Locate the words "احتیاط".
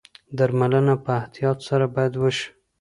1.21-1.57